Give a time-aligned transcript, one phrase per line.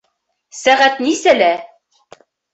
[0.59, 1.51] Сәғәт нисәлә?